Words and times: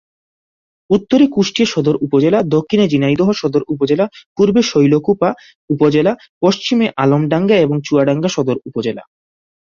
উত্তরে 0.89 1.25
কুষ্টিয়া 1.27 1.71
সদর 1.71 1.95
উপজেলা, 2.01 2.39
দক্ষিণে 2.47 2.85
ঝিনাইদহ 2.87 3.29
সদর 3.31 3.63
উপজেলা, 3.67 4.05
পূর্বে 4.37 4.61
শৈলকুপা 4.61 5.29
উপজেলা, 5.69 6.11
পশ্চিমে 6.41 6.87
আলমডাঙ্গা 6.95 7.57
এবং 7.57 7.77
চুয়াডাঙ্গা 7.87 8.29
সদর 8.29 8.57
উপজেলা। 8.65 9.03